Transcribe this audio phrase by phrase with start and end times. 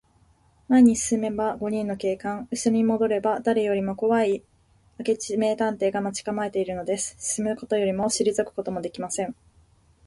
[0.67, 4.43] 前に進めば五人の警官、うしろにもどれば、だれよりもこわい
[4.97, 7.15] 明智名探偵が待ちかまえているのです。
[7.19, 9.35] 進むこともしりぞくこともできません。